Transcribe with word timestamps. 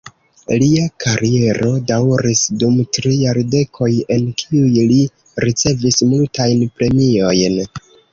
Lia 0.61 0.83
kariero 1.03 1.67
daŭris 1.91 2.39
dum 2.63 2.79
tri 2.97 3.11
jardekoj, 3.17 3.89
en 4.15 4.25
kiuj 4.41 4.71
li 4.93 4.97
ricevis 5.45 6.01
multajn 6.15 6.65
premiojn. 6.81 7.61